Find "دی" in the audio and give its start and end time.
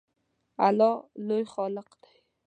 2.01-2.13